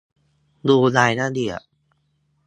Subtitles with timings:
[0.67, 1.61] ดูรายละเอียด